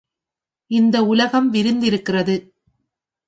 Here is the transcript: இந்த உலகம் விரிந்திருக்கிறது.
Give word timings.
இந்த 0.71 1.05
உலகம் 1.05 1.53
விரிந்திருக்கிறது. 1.53 2.35